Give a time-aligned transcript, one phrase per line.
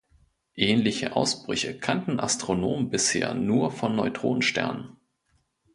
[0.55, 4.97] Ähnliche Ausbrüche kannten Astronomen bisher nur von Neutronensternen.